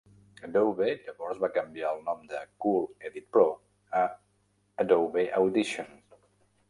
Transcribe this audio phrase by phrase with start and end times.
[0.45, 3.45] Adobe llavors va canviar el nom de Cool Edit Pro
[4.01, 4.05] a
[4.85, 5.97] "Adobe Audition".